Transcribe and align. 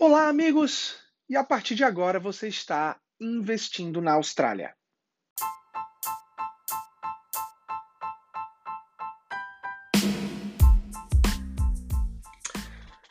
Olá, 0.00 0.28
amigos! 0.28 0.94
E 1.28 1.36
a 1.36 1.42
partir 1.42 1.74
de 1.74 1.82
agora 1.82 2.20
você 2.20 2.46
está 2.46 3.00
investindo 3.20 4.00
na 4.00 4.12
Austrália. 4.12 4.72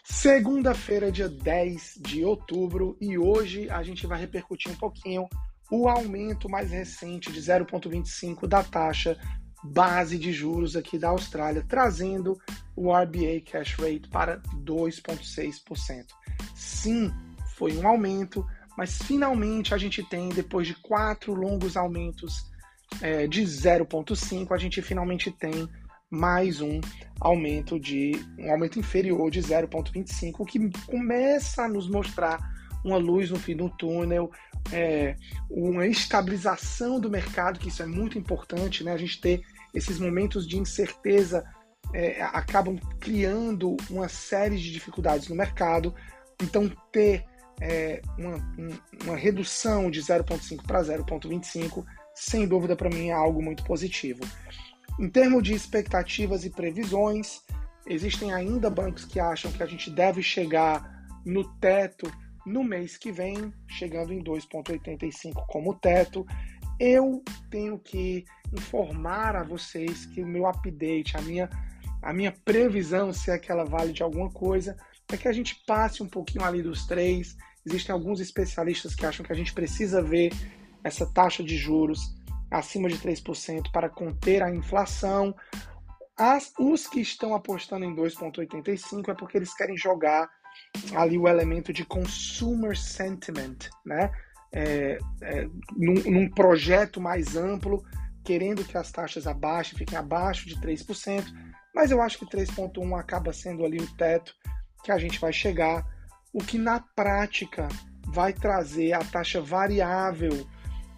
Segunda-feira, 0.06 1.12
dia 1.12 1.28
10 1.28 1.96
de 2.00 2.24
outubro, 2.24 2.98
e 3.02 3.18
hoje 3.18 3.70
a 3.70 3.84
gente 3.84 4.08
vai 4.08 4.22
repercutir 4.22 4.72
um 4.72 4.78
pouquinho 4.78 5.28
o 5.70 5.90
aumento 5.90 6.48
mais 6.48 6.72
recente 6.72 7.34
de 7.34 7.42
0,25 7.42 8.48
da 8.48 8.64
taxa 8.64 9.20
base 9.62 10.18
de 10.18 10.32
juros 10.32 10.78
aqui 10.78 10.98
da 10.98 11.10
Austrália, 11.10 11.66
trazendo 11.68 12.38
o 12.78 12.96
RBA 12.96 13.42
Cash 13.44 13.74
Rate 13.74 14.08
para 14.10 14.40
2,6%. 14.64 16.06
Sim, 16.56 17.12
foi 17.56 17.76
um 17.76 17.88
aumento, 17.88 18.46
mas 18.78 19.02
finalmente 19.02 19.74
a 19.74 19.78
gente 19.80 20.04
tem, 20.04 20.30
depois 20.30 20.68
de 20.68 20.76
quatro 20.76 21.34
longos 21.34 21.76
aumentos 21.76 22.46
é, 23.02 23.26
de 23.26 23.42
0,5, 23.42 24.52
a 24.52 24.58
gente 24.58 24.80
finalmente 24.84 25.32
tem 25.32 25.68
mais 26.10 26.62
um 26.62 26.80
aumento 27.20 27.80
de 27.80 28.12
um 28.38 28.52
aumento 28.52 28.80
inferior 28.80 29.30
de 29.32 29.42
0,25, 29.42 30.36
o 30.38 30.46
que 30.46 30.60
começa 30.86 31.64
a 31.64 31.68
nos 31.68 31.90
mostrar 31.90 32.40
uma 32.86 32.98
luz 32.98 33.32
no 33.32 33.40
fim 33.40 33.56
do 33.56 33.70
túnel, 33.72 34.32
é, 34.72 35.16
uma 35.50 35.88
estabilização 35.88 37.00
do 37.00 37.10
mercado, 37.10 37.60
que 37.60 37.70
isso 37.70 37.82
é 37.82 37.88
muito 37.88 38.20
importante, 38.20 38.84
né? 38.84 38.94
A 38.94 38.98
gente 38.98 39.20
ter 39.20 39.42
esses 39.74 40.00
momentos 40.00 40.48
de 40.48 40.58
incerteza 40.58 41.44
é, 41.94 42.22
acabam 42.22 42.78
criando 43.00 43.76
uma 43.90 44.08
série 44.08 44.58
de 44.58 44.72
dificuldades 44.72 45.28
no 45.28 45.36
mercado. 45.36 45.94
Então, 46.42 46.72
ter 46.92 47.26
é, 47.60 48.02
uma, 48.18 48.38
uma 49.04 49.16
redução 49.16 49.90
de 49.90 50.02
0,5 50.02 50.66
para 50.66 50.82
0,25, 50.82 51.86
sem 52.14 52.48
dúvida 52.48 52.76
para 52.76 52.90
mim 52.90 53.10
é 53.10 53.14
algo 53.14 53.42
muito 53.42 53.64
positivo. 53.64 54.22
Em 55.00 55.10
termos 55.10 55.44
de 55.44 55.54
expectativas 55.54 56.44
e 56.44 56.50
previsões, 56.50 57.42
existem 57.86 58.34
ainda 58.34 58.70
bancos 58.70 59.06
que 59.06 59.20
acham 59.20 59.52
que 59.52 59.62
a 59.62 59.68
gente 59.68 59.90
deve 59.92 60.22
chegar 60.22 60.98
no 61.26 61.44
teto 61.56 62.12
no 62.46 62.64
mês 62.64 62.98
que 62.98 63.12
vem, 63.12 63.54
chegando 63.68 64.14
em 64.14 64.24
2,85 64.24 65.46
como 65.48 65.76
teto. 65.76 66.26
Eu 66.80 67.22
tenho 67.52 67.78
que 67.78 68.24
informar 68.54 69.36
a 69.36 69.44
vocês 69.44 70.06
que 70.06 70.24
o 70.24 70.28
meu 70.28 70.48
update, 70.48 71.18
a 71.18 71.22
minha, 71.22 71.50
a 72.02 72.14
minha 72.14 72.32
previsão, 72.32 73.12
se 73.12 73.32
é 73.32 73.38
que 73.38 73.52
ela 73.52 73.66
vale 73.66 73.92
de 73.92 74.04
alguma 74.04 74.30
coisa, 74.30 74.76
é 75.12 75.18
que 75.18 75.28
a 75.28 75.34
gente 75.34 75.64
passe 75.66 76.04
um 76.04 76.08
pouquinho 76.08 76.44
ali 76.44 76.62
dos 76.62 76.86
três. 76.86 77.36
Existem 77.66 77.94
alguns 77.94 78.20
especialistas 78.20 78.96
que 78.96 79.06
acham 79.06 79.26
que 79.26 79.32
a 79.32 79.36
gente 79.36 79.54
precisa 79.54 80.02
ver 80.02 80.32
essa 80.84 81.06
taxa 81.06 81.44
de 81.44 81.58
juros 81.58 82.16
acima 82.50 82.88
de 82.88 82.98
3% 82.98 83.72
para 83.72 83.90
conter 83.90 84.42
a 84.42 84.54
inflação. 84.54 85.36
As, 86.18 86.52
os 86.58 86.88
que 86.88 87.00
estão 87.00 87.36
apostando 87.36 87.86
em 87.86 87.96
2,85 87.96 89.10
é 89.10 89.14
porque 89.14 89.38
eles 89.38 89.54
querem 89.54 89.78
jogar 89.78 90.30
ali 90.96 91.18
o 91.18 91.28
elemento 91.28 91.72
de 91.72 91.86
consumer 91.86 92.78
sentiment, 92.78 93.70
né? 93.86 94.12
É, 94.52 94.98
é, 95.22 95.48
num, 95.76 95.96
num, 96.06 96.30
projeto 96.30 97.02
mais 97.02 97.36
amplo, 97.36 97.84
querendo 98.24 98.64
que 98.64 98.78
as 98.78 98.92
taxas 98.92 99.28
abaixem, 99.28 99.78
fiquem 99.78 99.98
abaixo 99.98 100.48
de 100.48 100.56
3%, 100.56 101.26
mas 101.78 101.92
eu 101.92 102.02
acho 102.02 102.18
que 102.18 102.26
3,1% 102.26 103.00
acaba 103.00 103.32
sendo 103.32 103.64
ali 103.64 103.78
o 103.78 103.96
teto 103.96 104.34
que 104.84 104.92
a 104.92 104.98
gente 104.98 105.20
vai 105.20 105.32
chegar, 105.32 105.86
o 106.34 106.40
que 106.40 106.58
na 106.58 106.80
prática 106.80 107.68
vai 108.08 108.34
trazer 108.34 108.94
a 108.94 109.04
taxa 109.04 109.40
variável, 109.40 110.48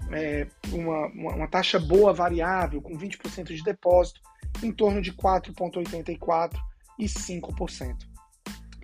é, 0.09 0.47
uma, 0.71 1.07
uma, 1.07 1.47
taxa 1.49 1.77
boa 1.77 2.13
variável, 2.13 2.81
com 2.81 2.97
20% 2.97 3.53
de 3.53 3.61
depósito, 3.61 4.21
em 4.63 4.71
torno 4.71 5.01
de 5.01 5.11
4,84% 5.11 6.57
e 6.97 7.07
5%. 7.07 7.97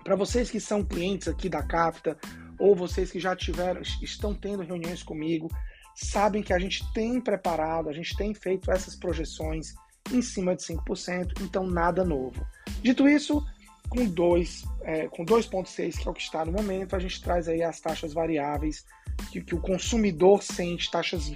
Para 0.04 0.18
vocês 0.18 0.52
que 0.52 0.60
são 0.60 0.84
clientes 0.84 1.30
aqui 1.30 1.48
da 1.48 1.64
Capta, 1.64 2.18
ou 2.60 2.76
vocês 2.76 3.10
que 3.10 3.22
já 3.22 3.34
tiveram, 3.38 3.82
estão 4.02 4.36
tendo 4.36 4.64
reuniões 4.64 5.02
comigo, 5.02 5.50
sabem 5.96 6.44
que 6.44 6.52
a 6.52 6.60
gente 6.60 6.84
tem 6.92 7.22
preparado, 7.22 7.88
a 7.88 7.94
gente 7.94 8.18
tem 8.18 8.34
feito 8.34 8.70
essas 8.70 8.98
projeções 8.98 9.74
em 10.12 10.22
cima 10.22 10.56
de 10.56 10.64
5%, 10.64 11.42
então 11.42 11.66
nada 11.66 12.04
novo. 12.04 12.46
Dito 12.82 13.08
isso, 13.08 13.46
com 13.90 14.06
2, 14.06 14.64
é, 14.82 15.08
com 15.08 15.26
2,6, 15.26 15.98
que 15.98 16.08
é 16.08 16.12
o 16.12 16.14
que 16.14 16.22
está 16.22 16.46
no 16.46 16.52
momento, 16.52 16.96
a 16.96 17.00
gente 17.00 17.22
traz 17.22 17.48
aí 17.48 17.64
as 17.64 17.80
taxas 17.80 18.14
variáveis, 18.14 18.86
que, 19.32 19.42
que 19.42 19.56
o 19.56 19.60
consumidor 19.60 20.44
sente 20.44 20.92
taxas 20.92 21.32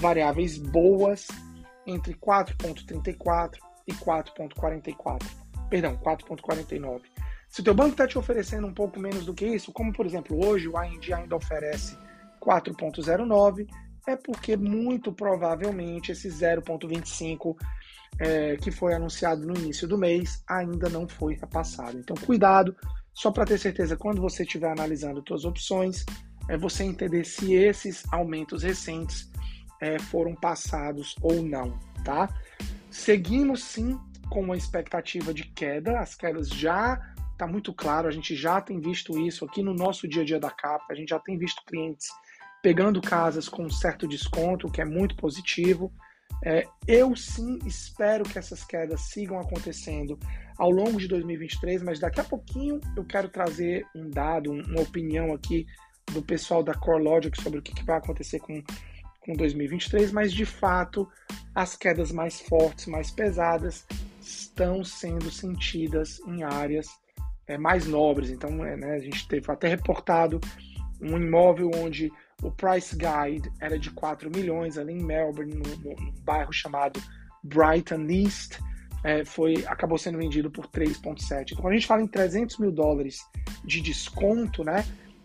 variáveis 0.00 0.58
boas 0.58 1.28
entre 1.86 2.14
4,34 2.14 3.58
e 3.86 3.92
4,44. 3.92 5.22
Perdão, 5.68 5.96
4,49. 5.98 7.02
Se 7.48 7.60
o 7.60 7.64
teu 7.64 7.74
banco 7.74 7.92
está 7.92 8.06
te 8.06 8.18
oferecendo 8.18 8.66
um 8.66 8.74
pouco 8.74 8.98
menos 8.98 9.24
do 9.26 9.34
que 9.34 9.46
isso, 9.46 9.72
como 9.72 9.92
por 9.92 10.06
exemplo 10.06 10.44
hoje 10.44 10.68
o 10.68 10.82
IND 10.82 11.12
ainda 11.12 11.36
oferece 11.36 11.96
4.09, 12.40 13.68
é 14.06 14.16
porque 14.16 14.56
muito 14.56 15.12
provavelmente 15.12 16.12
esse 16.12 16.28
0.25 16.28 17.56
é, 18.18 18.56
que 18.56 18.70
foi 18.70 18.94
anunciado 18.94 19.46
no 19.46 19.54
início 19.56 19.88
do 19.88 19.98
mês 19.98 20.42
ainda 20.48 20.88
não 20.88 21.08
foi 21.08 21.34
repassado. 21.34 21.98
Então 21.98 22.16
cuidado, 22.16 22.76
só 23.12 23.30
para 23.30 23.44
ter 23.44 23.58
certeza 23.58 23.96
quando 23.96 24.20
você 24.20 24.42
estiver 24.42 24.70
analisando 24.70 25.22
suas 25.26 25.44
opções, 25.44 26.04
é 26.48 26.56
você 26.56 26.84
entender 26.84 27.24
se 27.24 27.54
esses 27.54 28.04
aumentos 28.12 28.62
recentes 28.62 29.30
é, 29.80 29.98
foram 29.98 30.34
passados 30.34 31.14
ou 31.22 31.42
não, 31.42 31.78
tá? 32.04 32.28
Seguimos 32.90 33.62
sim 33.62 33.98
com 34.30 34.42
uma 34.42 34.56
expectativa 34.56 35.32
de 35.32 35.44
queda, 35.44 35.98
as 35.98 36.14
quedas 36.14 36.48
já 36.48 37.00
está 37.32 37.46
muito 37.46 37.72
claro, 37.72 38.08
a 38.08 38.10
gente 38.10 38.34
já 38.36 38.60
tem 38.60 38.80
visto 38.80 39.18
isso 39.18 39.44
aqui 39.44 39.62
no 39.62 39.74
nosso 39.74 40.06
dia 40.06 40.22
a 40.22 40.24
dia 40.24 40.38
da 40.38 40.50
capa, 40.50 40.86
a 40.90 40.94
gente 40.94 41.10
já 41.10 41.18
tem 41.18 41.36
visto 41.36 41.62
clientes 41.66 42.08
pegando 42.62 43.00
casas 43.02 43.48
com 43.48 43.68
certo 43.68 44.08
desconto, 44.08 44.66
o 44.66 44.70
que 44.70 44.80
é 44.80 44.84
muito 44.84 45.16
positivo. 45.16 45.92
É, 46.42 46.66
eu 46.86 47.14
sim 47.16 47.58
espero 47.64 48.24
que 48.24 48.38
essas 48.38 48.64
quedas 48.64 49.00
sigam 49.02 49.38
acontecendo 49.38 50.18
ao 50.58 50.70
longo 50.70 50.98
de 50.98 51.08
2023, 51.08 51.82
mas 51.82 51.98
daqui 51.98 52.20
a 52.20 52.24
pouquinho 52.24 52.80
eu 52.96 53.04
quero 53.04 53.28
trazer 53.28 53.86
um 53.94 54.08
dado, 54.10 54.52
uma 54.52 54.80
opinião 54.80 55.32
aqui 55.32 55.66
do 56.12 56.22
pessoal 56.22 56.62
da 56.62 56.74
CoreLogic 56.74 57.40
sobre 57.40 57.58
o 57.58 57.62
que, 57.62 57.84
vai 57.84 57.96
acontecer 57.96 58.38
com, 58.40 58.62
com 59.20 59.32
2023, 59.34 60.12
mas 60.12 60.32
de 60.32 60.44
fato 60.44 61.08
as 61.54 61.76
quedas 61.76 62.12
mais 62.12 62.40
fortes, 62.40 62.86
mais 62.86 63.10
pesadas, 63.10 63.86
estão 64.20 64.84
sendo 64.84 65.30
sentidas 65.30 66.20
em 66.26 66.42
áreas 66.42 66.88
é, 67.46 67.56
mais 67.56 67.86
nobres. 67.86 68.30
Então, 68.30 68.64
é, 68.64 68.76
né, 68.76 68.94
a 68.94 69.00
gente 69.00 69.26
teve 69.28 69.50
até 69.50 69.68
reportado 69.68 70.40
um 71.00 71.16
imóvel 71.16 71.70
onde 71.74 72.10
o 72.44 72.50
price 72.50 72.94
guide 72.94 73.50
era 73.58 73.78
de 73.78 73.90
4 73.90 74.30
milhões 74.30 74.76
ali 74.76 74.92
em 74.92 75.02
Melbourne, 75.02 75.54
num, 75.54 76.12
bairro 76.22 76.52
chamado 76.52 77.02
Brighton 77.42 78.06
East, 78.08 78.60
é, 79.02 79.24
foi, 79.24 79.64
acabou 79.66 79.98
sendo 79.98 80.18
vendido 80.18 80.50
por 80.50 80.66
3,7. 80.66 81.52
Então, 81.52 81.62
quando 81.62 81.72
a 81.72 81.76
gente 81.76 81.86
fala 81.86 82.02
em 82.02 82.06
300 82.06 82.58
mil 82.58 82.70
dólares 82.70 83.20
de 83.64 83.80
desconto, 83.80 84.62
né, 84.62 84.84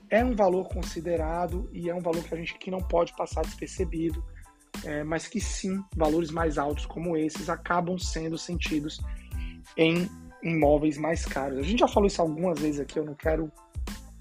é 0.09 0.23
um 0.23 0.33
valor 0.33 0.67
considerado 0.69 1.69
e 1.73 1.89
é 1.89 1.93
um 1.93 2.01
valor 2.01 2.23
que 2.23 2.33
a 2.33 2.37
gente 2.37 2.57
que 2.57 2.71
não 2.71 2.79
pode 2.79 3.13
passar 3.15 3.41
despercebido, 3.41 4.23
é, 4.85 5.03
mas 5.03 5.27
que 5.27 5.41
sim, 5.41 5.83
valores 5.95 6.31
mais 6.31 6.57
altos 6.57 6.85
como 6.85 7.17
esses 7.17 7.49
acabam 7.49 7.97
sendo 7.97 8.37
sentidos 8.37 8.99
em 9.77 10.09
imóveis 10.41 10.97
mais 10.97 11.25
caros. 11.25 11.59
A 11.59 11.63
gente 11.63 11.79
já 11.79 11.87
falou 11.87 12.07
isso 12.07 12.21
algumas 12.21 12.59
vezes 12.59 12.79
aqui, 12.79 12.97
eu 12.97 13.05
não 13.05 13.15
quero 13.15 13.51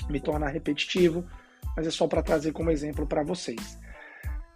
me 0.09 0.21
tornar 0.21 0.49
repetitivo, 0.49 1.25
mas 1.79 1.87
é 1.87 1.93
só 1.93 2.09
para 2.09 2.25
trazer 2.25 2.51
como 2.51 2.73
exemplo 2.73 3.07
para 3.07 3.23
vocês. 3.23 3.79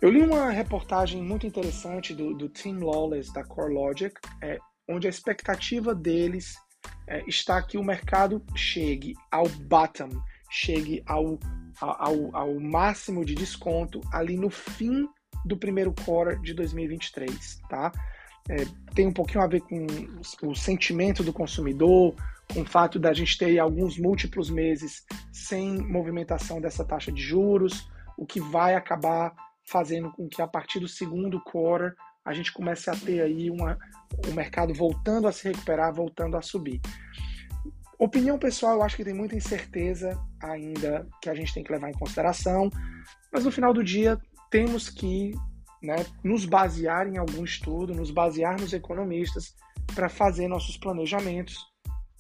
Eu 0.01 0.11
li 0.11 0.21
uma 0.21 0.51
reportagem 0.51 1.23
muito 1.23 1.47
interessante 1.47 2.13
do, 2.13 2.35
do 2.35 2.49
Tim 2.49 2.79
Lawless 2.79 3.33
da 3.33 3.45
CoreLogic, 3.45 4.17
é, 4.43 4.59
onde 4.91 5.07
a 5.07 5.11
expectativa 5.11 5.95
deles 5.95 6.57
é, 7.07 7.23
está 7.29 7.63
que 7.63 7.79
o 7.79 7.85
mercado 7.85 8.45
chegue 8.57 9.15
ao 9.31 9.49
bottom, 9.49 10.09
chegue 10.51 11.01
ao, 11.07 11.39
ao, 11.81 12.35
ao 12.35 12.59
máximo 12.59 13.25
de 13.25 13.37
desconto 13.37 14.01
ali 14.13 14.37
no 14.37 14.51
fim 14.51 15.07
do 15.45 15.57
primeiro 15.57 15.95
quarter 16.05 16.41
de 16.41 16.53
2023, 16.55 17.61
tá? 17.71 17.93
é, 18.49 18.65
tem 18.95 19.07
um 19.07 19.13
pouquinho 19.13 19.45
a 19.45 19.47
ver 19.47 19.61
com 19.61 19.87
o 20.49 20.55
sentimento 20.55 21.23
do 21.23 21.33
consumidor, 21.33 22.15
com 22.53 22.63
o 22.63 22.67
fato 22.67 22.99
da 22.99 23.13
gente 23.13 23.39
ter 23.39 23.59
alguns 23.59 23.99
múltiplos 23.99 24.51
meses 24.51 25.05
sem 25.33 25.79
movimentação 25.79 26.61
dessa 26.61 26.85
taxa 26.85 27.11
de 27.11 27.23
juros, 27.23 27.89
o 28.17 28.27
que 28.27 28.41
vai 28.41 28.75
acabar 28.75 29.35
fazendo 29.65 30.11
com 30.13 30.29
que 30.29 30.43
a 30.43 30.47
partir 30.47 30.81
do 30.81 30.89
segundo 30.89 31.41
quarter 31.41 31.95
a 32.25 32.33
gente 32.33 32.53
comece 32.53 32.89
a 32.89 32.95
ter 32.95 33.21
aí 33.21 33.51
uma, 33.51 33.79
o 34.29 34.33
mercado 34.33 34.73
voltando 34.73 35.27
a 35.27 35.33
se 35.33 35.49
recuperar, 35.49 35.93
voltando 35.93 36.37
a 36.37 36.43
subir. 36.43 36.81
Opinião 37.99 38.39
pessoal, 38.39 38.77
eu 38.77 38.83
acho 38.83 38.97
que 38.97 39.05
tem 39.05 39.15
muita 39.15 39.37
incerteza 39.37 40.19
ainda 40.41 41.07
que 41.21 41.31
a 41.31 41.35
gente 41.35 41.55
tem 41.55 41.65
que 41.65 41.73
levar 41.73 41.91
em 41.91 41.99
consideração, 41.99 42.71
mas 43.33 43.45
no 43.45 43.51
final 43.51 43.73
do 43.73 43.83
dia 43.83 44.21
temos 44.51 44.89
que 44.89 45.33
né, 45.83 45.97
nos 46.23 46.45
basear 46.45 47.09
em 47.09 47.17
algum 47.17 47.45
estudo, 47.45 47.95
nos 47.95 48.11
basear 48.11 48.61
nos 48.61 48.73
economistas 48.73 49.55
para 49.95 50.09
fazer 50.09 50.47
nossos 50.49 50.77
planejamentos. 50.77 51.72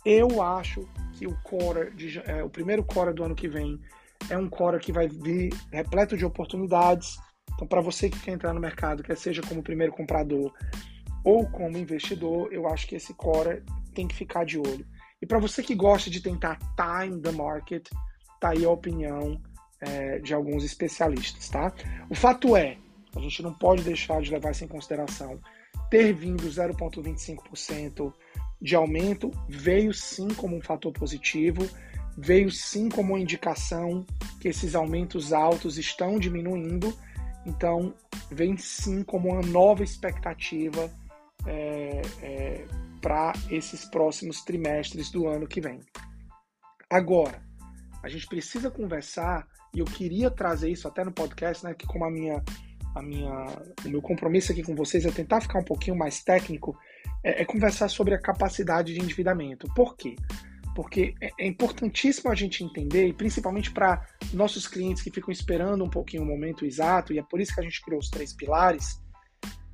Eu 0.04 0.43
acho 0.43 0.88
que 1.12 1.26
o 1.26 1.37
core, 1.43 1.90
de, 1.93 2.19
é, 2.20 2.43
o 2.43 2.50
primeiro 2.50 2.84
core 2.84 3.12
do 3.12 3.25
ano 3.25 3.34
que 3.34 3.49
vem 3.49 3.78
é 4.28 4.37
um 4.37 4.49
core 4.49 4.81
que 4.81 4.93
vai 4.93 5.08
vir 5.08 5.52
repleto 5.70 6.16
de 6.16 6.25
oportunidades. 6.25 7.16
Então, 7.54 7.66
para 7.66 7.81
você 7.81 8.08
que 8.08 8.19
quer 8.19 8.32
entrar 8.32 8.52
no 8.52 8.60
mercado, 8.60 9.02
quer 9.02 9.16
seja 9.16 9.43
como 9.43 9.62
primeiro 9.62 9.93
comprador 9.93 10.52
ou 11.25 11.49
como 11.49 11.78
investidor, 11.78 12.52
eu 12.52 12.66
acho 12.66 12.87
que 12.87 12.96
esse 12.96 13.14
core 13.14 13.62
tem 13.94 14.08
que 14.08 14.14
ficar 14.14 14.44
de 14.44 14.58
olho. 14.58 14.87
E 15.20 15.26
para 15.26 15.38
você 15.38 15.62
que 15.62 15.75
gosta 15.75 16.10
de 16.10 16.20
tentar 16.20 16.58
time 16.76 17.20
the 17.20 17.31
market, 17.31 17.88
tá 18.40 18.50
aí 18.50 18.64
a 18.64 18.70
opinião 18.70 19.40
é, 19.81 20.19
de 20.19 20.34
alguns 20.34 20.64
especialistas, 20.64 21.49
tá? 21.49 21.72
O 22.10 22.14
fato 22.14 22.56
é, 22.56 22.76
a 23.14 23.20
gente 23.20 23.43
não 23.43 23.54
pode 23.54 23.82
deixar 23.82 24.20
de 24.20 24.31
levar 24.31 24.50
isso 24.50 24.64
em 24.64 24.69
consideração. 24.69 25.38
Ter 25.90 26.12
vindo 26.12 26.44
0,25% 26.44 28.12
de 28.62 28.76
aumento 28.76 29.31
veio 29.49 29.93
sim 29.93 30.29
como 30.29 30.56
um 30.56 30.62
fator 30.62 30.93
positivo, 30.93 31.69
veio 32.17 32.50
sim 32.50 32.88
como 32.88 33.14
uma 33.14 33.20
indicação 33.20 34.06
que 34.41 34.49
esses 34.49 34.75
aumentos 34.75 35.32
altos 35.32 35.76
estão 35.76 36.19
diminuindo, 36.19 36.97
então 37.44 37.93
vem 38.31 38.56
sim 38.56 39.03
como 39.03 39.31
uma 39.31 39.43
nova 39.43 39.82
expectativa 39.82 40.88
é, 41.44 42.03
é, 42.23 42.67
para 43.00 43.32
esses 43.50 43.85
próximos 43.87 44.43
trimestres 44.43 45.11
do 45.11 45.26
ano 45.26 45.49
que 45.49 45.61
vem. 45.61 45.81
Agora, 46.88 47.43
a 48.03 48.09
gente 48.09 48.26
precisa 48.26 48.70
conversar, 48.70 49.49
e 49.75 49.81
eu 49.81 49.87
queria 49.87 50.31
trazer 50.31 50.70
isso 50.70 50.87
até 50.87 51.05
no 51.05 51.11
podcast, 51.11 51.64
né, 51.64 51.75
que 51.75 51.87
como 51.87 52.05
a 52.05 52.11
minha 52.11 52.43
a 52.94 53.00
minha, 53.00 53.47
o 53.87 53.88
meu 53.88 54.03
compromisso 54.03 54.53
aqui 54.53 54.62
com 54.62 54.75
vocês 54.75 55.06
é 55.06 55.11
tentar 55.11 55.41
ficar 55.41 55.59
um 55.59 55.64
pouquinho 55.64 55.97
mais 55.97 56.23
técnico, 56.23 56.76
é, 57.23 57.43
é 57.43 57.45
conversar 57.45 57.89
sobre 57.89 58.15
a 58.15 58.21
capacidade 58.21 58.95
de 58.95 59.01
endividamento. 59.01 59.67
Por 59.75 59.97
quê? 59.97 60.17
Porque 60.75 61.15
é, 61.21 61.31
é 61.39 61.47
importantíssimo 61.47 62.31
a 62.31 62.35
gente 62.35 62.65
entender, 62.65 63.07
e 63.09 63.13
principalmente 63.13 63.71
para 63.71 64.07
nossos 64.33 64.67
clientes 64.67 65.03
que 65.03 65.11
ficam 65.11 65.31
esperando 65.31 65.85
um 65.85 65.91
pouquinho 65.91 66.23
o 66.23 66.27
momento 66.27 66.65
exato, 66.65 67.13
e 67.13 67.19
é 67.19 67.23
por 67.23 67.41
isso 67.41 67.55
que 67.55 67.61
a 67.61 67.65
gente 67.65 67.83
criou 67.83 68.01
os 68.01 68.09
três 68.09 68.33
pilares. 68.33 69.01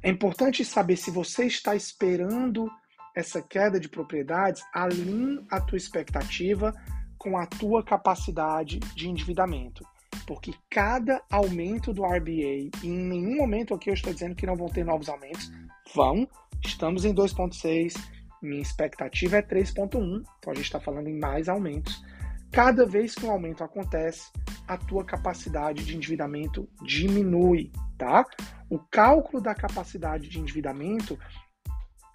É 0.02 0.10
importante 0.10 0.64
saber 0.64 0.96
se 0.96 1.10
você 1.10 1.46
está 1.46 1.74
esperando 1.74 2.68
essa 3.16 3.42
queda 3.42 3.80
de 3.80 3.88
propriedades, 3.88 4.62
alinhe 4.72 5.44
a 5.50 5.60
tua 5.60 5.76
expectativa 5.76 6.72
com 7.18 7.36
a 7.36 7.46
tua 7.46 7.82
capacidade 7.82 8.78
de 8.94 9.08
endividamento 9.08 9.84
porque 10.28 10.52
cada 10.68 11.22
aumento 11.30 11.90
do 11.90 12.04
RBA, 12.04 12.30
e 12.30 12.70
em 12.84 12.90
nenhum 12.90 13.36
momento 13.36 13.72
aqui 13.72 13.88
eu 13.88 13.94
estou 13.94 14.12
dizendo 14.12 14.34
que 14.34 14.44
não 14.44 14.56
vão 14.56 14.68
ter 14.68 14.84
novos 14.84 15.08
aumentos, 15.08 15.50
vão, 15.94 16.28
estamos 16.64 17.04
em 17.04 17.14
2,6, 17.14 17.94
minha 18.42 18.62
expectativa 18.62 19.36
é 19.36 19.42
3,1, 19.42 20.22
então 20.38 20.52
a 20.52 20.54
gente 20.54 20.64
está 20.64 20.80
falando 20.80 21.08
em 21.08 21.18
mais 21.18 21.48
aumentos. 21.48 22.02
Cada 22.50 22.86
vez 22.86 23.14
que 23.14 23.26
um 23.26 23.30
aumento 23.30 23.62
acontece, 23.62 24.30
a 24.66 24.76
tua 24.76 25.04
capacidade 25.04 25.84
de 25.84 25.96
endividamento 25.96 26.68
diminui, 26.82 27.70
tá? 27.98 28.24
O 28.70 28.78
cálculo 28.78 29.42
da 29.42 29.54
capacidade 29.54 30.28
de 30.28 30.38
endividamento, 30.38 31.18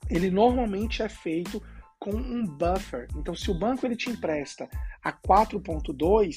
ele 0.10 0.32
normalmente 0.32 1.04
é 1.04 1.10
feito 1.10 1.62
com 2.00 2.12
um 2.12 2.46
buffer. 2.46 3.08
Então, 3.16 3.34
se 3.34 3.50
o 3.50 3.58
banco 3.58 3.86
ele 3.86 3.96
te 3.96 4.10
empresta 4.10 4.68
a 5.04 5.14
4,2, 5.14 6.36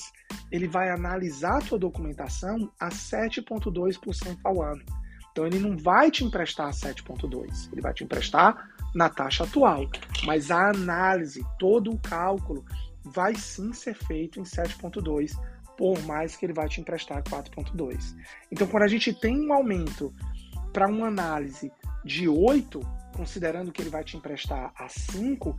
ele 0.53 0.69
vai 0.69 0.91
analisar 0.91 1.59
a 1.59 1.61
tua 1.61 1.79
documentação 1.79 2.71
a 2.79 2.89
7,2% 2.89 4.39
ao 4.45 4.63
ano. 4.63 4.85
Então, 5.37 5.47
ele 5.47 5.59
não 5.59 5.77
vai 5.77 6.11
te 6.11 6.25
emprestar 6.25 6.69
a 6.69 6.71
7,2, 6.71 7.71
ele 7.71 7.83
vai 7.83 7.93
te 7.93 8.03
emprestar 8.03 8.71
na 8.95 9.11
taxa 9.11 9.45
atual. 9.45 9.87
Mas 10.25 10.51
a 10.51 10.71
análise, 10.71 11.45
todo 11.59 11.93
o 11.93 11.99
cálculo, 11.99 12.65
vai 13.05 13.35
sim 13.35 13.71
ser 13.75 13.95
feito 13.95 14.41
em 14.41 14.45
7,2, 14.45 15.39
por 15.77 16.03
mais 16.05 16.37
que 16.37 16.47
ele 16.47 16.55
vai 16.55 16.71
te 16.71 16.81
emprestar 16.81 17.23
4,2. 17.23 18.17
Então, 18.51 18.67
quando 18.67 18.85
a 18.85 18.89
gente 18.89 19.13
tem 19.13 19.47
um 19.47 19.53
aumento 19.53 20.11
para 20.73 20.89
uma 20.89 21.09
análise 21.09 21.71
de 22.03 22.27
8, 22.27 22.81
considerando 23.15 23.71
que 23.71 23.83
ele 23.83 23.91
vai 23.91 24.05
te 24.05 24.17
emprestar 24.17 24.73
a 24.75 24.89
5, 24.89 25.55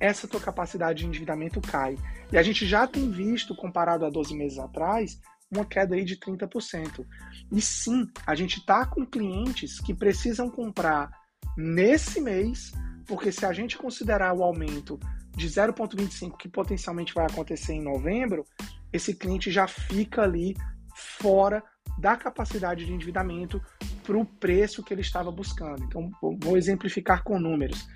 essa 0.00 0.26
tua 0.26 0.40
capacidade 0.40 1.02
de 1.02 1.06
endividamento 1.06 1.60
cai. 1.60 1.96
E 2.32 2.36
a 2.36 2.42
gente 2.42 2.66
já 2.66 2.84
tem 2.84 3.08
visto, 3.12 3.54
comparado 3.54 4.04
a 4.04 4.10
12 4.10 4.34
meses 4.34 4.58
atrás, 4.58 5.20
uma 5.50 5.64
queda 5.64 5.94
aí 5.94 6.04
de 6.04 6.16
30%. 6.16 7.04
E 7.50 7.60
sim, 7.60 8.08
a 8.26 8.34
gente 8.34 8.58
está 8.58 8.86
com 8.86 9.04
clientes 9.04 9.80
que 9.80 9.92
precisam 9.92 10.48
comprar 10.48 11.10
nesse 11.56 12.20
mês, 12.20 12.72
porque 13.06 13.32
se 13.32 13.44
a 13.44 13.52
gente 13.52 13.76
considerar 13.76 14.32
o 14.34 14.42
aumento 14.42 14.98
de 15.36 15.48
0,25 15.48 16.36
que 16.36 16.48
potencialmente 16.48 17.14
vai 17.14 17.26
acontecer 17.26 17.72
em 17.72 17.82
novembro, 17.82 18.44
esse 18.92 19.14
cliente 19.14 19.50
já 19.50 19.66
fica 19.66 20.22
ali 20.22 20.54
fora 20.94 21.62
da 21.98 22.16
capacidade 22.16 22.84
de 22.84 22.92
endividamento 22.92 23.60
para 24.04 24.16
o 24.16 24.24
preço 24.24 24.82
que 24.82 24.94
ele 24.94 25.02
estava 25.02 25.30
buscando. 25.30 25.82
Então, 25.84 26.10
vou 26.20 26.56
exemplificar 26.56 27.22
com 27.22 27.38
números. 27.38 27.86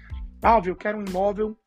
Ah, 0.42 0.60
eu 0.64 0.76
quero 0.76 0.98
um 0.98 1.04
imóvel 1.04 1.58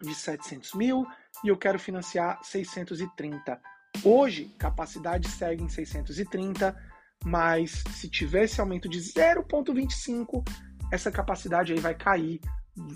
de 0.00 0.14
700 0.14 0.74
mil 0.74 1.06
e 1.44 1.48
eu 1.48 1.56
quero 1.56 1.78
financiar 1.78 2.40
630. 2.42 3.60
Hoje, 4.04 4.46
capacidade 4.58 5.28
segue 5.28 5.62
em 5.62 5.68
630, 5.68 6.76
mas 7.24 7.84
se 7.90 8.08
tiver 8.08 8.44
esse 8.44 8.60
aumento 8.60 8.88
de 8.88 8.98
0,25, 8.98 10.42
essa 10.90 11.10
capacidade 11.10 11.72
aí 11.72 11.78
vai 11.78 11.94
cair 11.94 12.40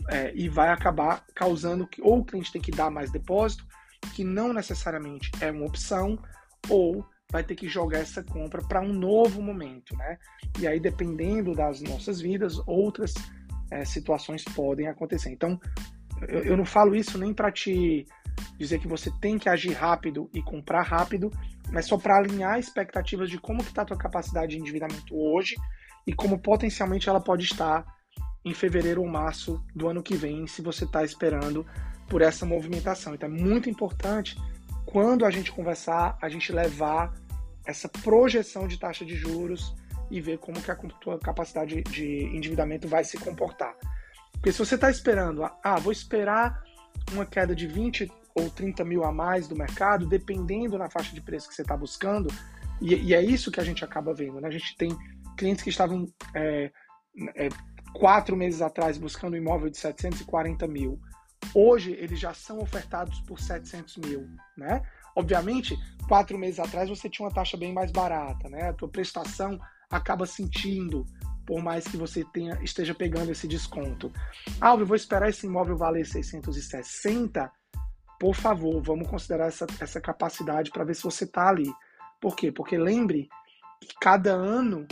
é, 0.09 0.33
e 0.35 0.49
vai 0.49 0.71
acabar 0.71 1.25
causando 1.35 1.87
que 1.87 2.01
ou 2.01 2.21
o 2.21 2.25
cliente 2.25 2.53
tem 2.53 2.63
que 2.63 2.71
dar 2.71 2.91
mais 2.91 3.11
depósito, 3.11 3.67
que 4.15 4.25
não 4.25 4.53
necessariamente 4.53 5.31
é 5.41 5.51
uma 5.51 5.67
opção, 5.67 6.19
ou 6.69 7.05
vai 7.31 7.43
ter 7.43 7.55
que 7.55 7.69
jogar 7.69 7.99
essa 7.99 8.23
compra 8.23 8.63
para 8.63 8.81
um 8.81 8.93
novo 8.93 9.43
momento, 9.43 9.97
né? 9.97 10.19
E 10.59 10.67
aí, 10.67 10.79
dependendo 10.79 11.53
das 11.55 11.81
nossas 11.83 12.21
vidas, 12.21 12.61
outras 12.67 13.13
é, 13.71 13.85
situações 13.85 14.45
podem 14.45 14.87
acontecer. 14.87 15.31
Então, 15.31 15.61
eu, 16.29 16.45
eu 16.45 16.57
não 16.57 16.65
falo 16.65 16.95
isso 16.95 17.19
nem 17.19 17.35
para 17.35 17.51
te 17.51 18.07
dizer 18.59 18.79
que 18.79 18.89
você 18.89 19.11
tem 19.21 19.39
que 19.39 19.49
agir 19.49 19.73
rápido 19.73 20.31
e 20.33 20.43
comprar 20.43 20.83
rápido, 20.83 21.31
mas 21.71 21.87
só 21.87 21.99
para 21.99 22.17
alinhar 22.17 22.59
expectativas 22.59 23.31
de 23.31 23.39
como 23.39 23.61
está 23.61 23.83
a 23.83 23.85
tua 23.85 23.97
capacidade 23.97 24.53
de 24.53 24.61
endividamento 24.61 25.15
hoje 25.17 25.57
e 26.07 26.13
como 26.13 26.39
potencialmente 26.39 27.09
ela 27.09 27.21
pode 27.21 27.45
estar 27.45 27.85
em 28.45 28.53
fevereiro 28.53 29.01
ou 29.01 29.09
março 29.09 29.63
do 29.75 29.89
ano 29.89 30.03
que 30.03 30.17
vem, 30.17 30.47
se 30.47 30.61
você 30.61 30.85
está 30.85 31.03
esperando 31.03 31.67
por 32.09 32.21
essa 32.21 32.45
movimentação. 32.45 33.15
Então 33.15 33.29
é 33.29 33.33
muito 33.33 33.71
importante 33.71 34.37
quando 34.85 35.25
a 35.25 35.31
gente 35.31 35.51
conversar, 35.51 36.19
a 36.21 36.29
gente 36.29 36.53
levar 36.53 37.15
essa 37.67 37.89
projeção 37.89 38.69
de 38.69 38.79
taxa 38.79 39.05
de 39.05 39.17
juros 39.17 39.75
e 40.11 40.21
ver 40.21 40.39
como 40.39 40.61
que 40.61 40.71
a 40.71 40.77
tua 41.01 41.19
capacidade 41.19 41.83
de 41.83 42.25
endividamento 42.37 42.87
vai 42.87 43.03
se 43.03 43.19
comportar. 43.19 43.75
Porque 44.33 44.53
se 44.53 44.59
você 44.59 44.75
está 44.75 44.91
esperando, 44.91 45.43
ah, 45.43 45.79
vou 45.81 45.91
esperar 45.91 46.63
uma 47.13 47.25
queda 47.25 47.55
de 47.55 47.67
20 47.67 48.11
ou 48.35 48.51
30 48.51 48.85
mil 48.85 49.05
a 49.05 49.13
mais 49.13 49.47
do 49.47 49.57
mercado, 49.57 50.07
dependendo 50.07 50.77
na 50.77 50.91
faixa 50.91 51.15
de 51.15 51.21
preço 51.21 51.49
que 51.49 51.55
você 51.55 51.63
está 51.63 51.77
buscando, 51.77 52.29
e, 52.81 52.95
e, 52.95 53.15
é 53.15 53.23
isso 53.23 53.51
que 53.51 53.61
a 53.61 53.65
gente 53.65 53.85
acaba 53.85 54.13
vendo. 54.13 54.41
Né? 54.41 54.49
A 54.49 54.51
gente 54.51 54.77
tem 54.77 54.97
clientes 55.37 55.63
que 55.63 55.71
estavam 55.71 56.07
é, 56.35 56.71
é, 57.37 57.49
quatro 57.95 58.37
meses 58.37 58.61
atrás 58.61 58.99
buscando 58.99 59.35
um 59.35 59.37
imóvel 59.37 59.71
de 59.71 59.79
740 59.79 60.67
mil. 60.67 61.01
Hoje 61.55 61.93
eles 61.93 62.19
já 62.19 62.35
são 62.35 62.59
ofertados 62.59 63.21
por 63.21 63.39
700 63.39 63.99
mil, 63.99 64.27
né? 64.57 64.83
Obviamente, 65.15 65.79
quatro 66.09 66.37
meses 66.37 66.59
atrás 66.59 66.89
você 66.89 67.09
tinha 67.09 67.27
uma 67.27 67.35
taxa 67.35 67.57
bem 67.57 67.73
mais 67.73 67.93
barata, 67.93 68.49
né? 68.49 68.69
A 68.69 68.73
tua 68.73 68.89
prestação 68.89 69.59
acaba 69.89 70.27
sentindo, 70.27 71.07
por 71.47 71.63
mais 71.63 71.87
que 71.87 71.97
você 71.97 72.25
tenha, 72.33 72.59
esteja 72.63 72.95
pegando 72.95 73.31
esse 73.31 73.47
desconto. 73.47 74.11
Ah, 74.61 74.75
eu 74.75 74.87
vou 74.87 74.97
esperar 74.97 75.29
esse 75.29 75.47
imóvel 75.47 75.77
valer 75.77 76.05
660. 76.07 77.51
Por 78.19 78.35
favor, 78.35 78.81
vamos 78.83 79.09
considerar 79.09 79.49
essa, 79.49 79.67
essa 79.81 80.01
capacidade 80.01 80.71
para 80.71 80.85
ver 80.85 80.95
se 80.95 81.03
você 81.03 81.25
está 81.25 81.49
ali. 81.49 81.71
Por 82.21 82.37
quê? 82.37 82.51
Porque 82.51 82.77
lembre 82.79 83.29
que 83.81 83.95
cada 84.01 84.33
ano 84.33 84.87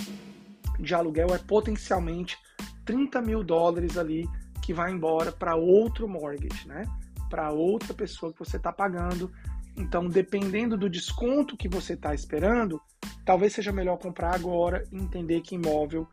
de 0.78 0.94
aluguel 0.94 1.28
é 1.34 1.38
potencialmente 1.38 2.36
30 2.84 3.22
mil 3.22 3.42
dólares 3.42 3.96
ali 3.96 4.28
que 4.62 4.74
vai 4.74 4.92
embora 4.92 5.32
para 5.32 5.56
outro 5.56 6.08
mortgage, 6.08 6.66
né? 6.66 6.84
Para 7.30 7.50
outra 7.50 7.94
pessoa 7.94 8.32
que 8.32 8.38
você 8.38 8.56
está 8.56 8.72
pagando 8.72 9.30
então, 9.76 10.06
dependendo 10.06 10.76
do 10.76 10.88
desconto 10.88 11.56
que 11.56 11.68
você 11.68 11.94
está 11.94 12.14
esperando, 12.14 12.80
talvez 13.24 13.54
seja 13.54 13.72
melhor 13.72 13.98
comprar 13.98 14.34
agora 14.34 14.84
e 14.92 14.96
entender 14.96 15.40
que 15.40 15.54
imóvel 15.54 16.06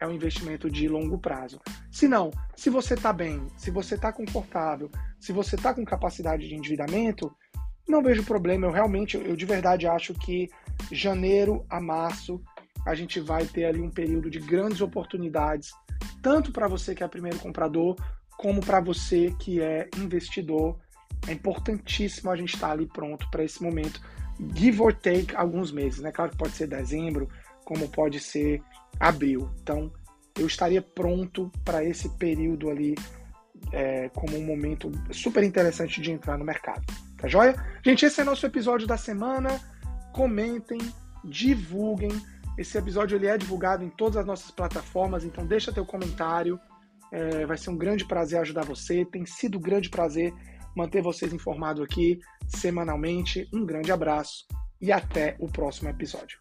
é 0.00 0.06
um 0.06 0.12
investimento 0.12 0.70
de 0.70 0.88
longo 0.88 1.18
prazo. 1.18 1.60
Se 1.90 2.08
não, 2.08 2.30
se 2.56 2.70
você 2.70 2.94
está 2.94 3.12
bem, 3.12 3.46
se 3.56 3.70
você 3.70 3.94
está 3.94 4.12
confortável, 4.12 4.90
se 5.20 5.32
você 5.32 5.56
está 5.56 5.72
com 5.72 5.84
capacidade 5.84 6.48
de 6.48 6.54
endividamento, 6.54 7.34
não 7.88 8.02
vejo 8.02 8.24
problema. 8.24 8.66
Eu 8.66 8.72
realmente, 8.72 9.16
eu 9.16 9.36
de 9.36 9.44
verdade 9.44 9.86
acho 9.86 10.14
que 10.14 10.50
janeiro 10.90 11.64
a 11.68 11.80
março 11.80 12.42
a 12.86 12.94
gente 12.94 13.18
vai 13.20 13.46
ter 13.46 13.64
ali 13.64 13.80
um 13.80 13.90
período 13.90 14.28
de 14.28 14.38
grandes 14.38 14.80
oportunidades, 14.80 15.72
tanto 16.20 16.52
para 16.52 16.68
você 16.68 16.94
que 16.94 17.02
é 17.02 17.08
primeiro 17.08 17.38
comprador, 17.38 17.96
como 18.36 18.60
para 18.60 18.80
você 18.80 19.34
que 19.38 19.62
é 19.62 19.88
investidor. 19.96 20.78
É 21.26 21.32
importantíssimo 21.32 22.30
a 22.30 22.36
gente 22.36 22.54
estar 22.54 22.66
tá 22.66 22.72
ali 22.72 22.86
pronto 22.86 23.26
para 23.30 23.42
esse 23.42 23.62
momento, 23.62 24.00
give 24.54 24.82
or 24.82 24.92
take 24.92 25.34
alguns 25.34 25.72
meses, 25.72 26.00
né? 26.00 26.12
Claro 26.12 26.32
que 26.32 26.36
pode 26.36 26.52
ser 26.52 26.66
dezembro, 26.66 27.28
como 27.64 27.88
pode 27.88 28.20
ser 28.20 28.62
abril. 28.98 29.50
Então, 29.62 29.92
eu 30.38 30.46
estaria 30.46 30.82
pronto 30.82 31.50
para 31.64 31.84
esse 31.84 32.08
período 32.16 32.70
ali 32.70 32.94
é, 33.72 34.08
como 34.10 34.36
um 34.36 34.44
momento 34.44 34.90
super 35.12 35.42
interessante 35.42 36.00
de 36.00 36.10
entrar 36.10 36.38
no 36.38 36.44
mercado. 36.44 36.84
Tá 37.18 37.28
joia? 37.28 37.54
Gente, 37.84 38.04
esse 38.04 38.20
é 38.20 38.24
nosso 38.24 38.44
episódio 38.44 38.86
da 38.86 38.96
semana. 38.96 39.60
Comentem, 40.12 40.78
divulguem. 41.24 42.10
Esse 42.58 42.78
episódio 42.78 43.16
ele 43.16 43.26
é 43.26 43.36
divulgado 43.36 43.84
em 43.84 43.90
todas 43.90 44.16
as 44.16 44.26
nossas 44.26 44.50
plataformas, 44.50 45.24
então 45.24 45.46
deixa 45.46 45.72
teu 45.72 45.84
comentário. 45.84 46.58
É, 47.10 47.46
vai 47.46 47.56
ser 47.56 47.70
um 47.70 47.76
grande 47.76 48.04
prazer 48.04 48.40
ajudar 48.40 48.64
você. 48.64 49.04
Tem 49.04 49.24
sido 49.24 49.58
um 49.58 49.60
grande 49.60 49.88
prazer 49.88 50.32
manter 50.76 51.02
vocês 51.02 51.32
informados 51.32 51.82
aqui 51.82 52.18
semanalmente. 52.48 53.48
Um 53.52 53.64
grande 53.64 53.92
abraço 53.92 54.46
e 54.80 54.92
até 54.92 55.36
o 55.38 55.48
próximo 55.48 55.88
episódio. 55.88 56.38